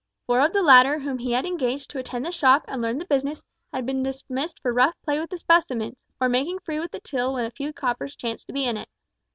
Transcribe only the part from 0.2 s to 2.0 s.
Four of the latter whom he had engaged to